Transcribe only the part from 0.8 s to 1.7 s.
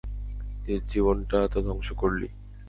জীবনটা তো